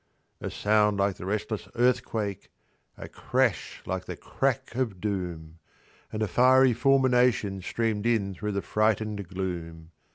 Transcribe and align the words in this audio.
A 0.39 0.49
sound 0.49 0.97
like 0.97 1.17
the 1.17 1.27
restless 1.27 1.67
earthquake! 1.75 2.49
a 2.97 3.07
crash 3.07 3.83
like 3.85 4.05
the 4.05 4.17
"crack 4.17 4.73
of 4.73 4.99
doom"! 4.99 5.59
And 6.11 6.23
a 6.23 6.27
fiery 6.27 6.73
fulmination 6.73 7.61
streamed 7.61 8.07
in 8.07 8.33
through 8.33 8.53
the 8.53 8.63
frightened 8.63 9.27
gloom. 9.27 9.91